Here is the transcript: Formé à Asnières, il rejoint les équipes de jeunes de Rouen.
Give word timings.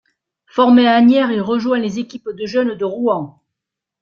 Formé 0.47 0.87
à 0.87 0.95
Asnières, 0.95 1.31
il 1.31 1.41
rejoint 1.41 1.77
les 1.77 1.99
équipes 1.99 2.31
de 2.31 2.47
jeunes 2.47 2.73
de 2.73 2.85
Rouen. 2.85 3.39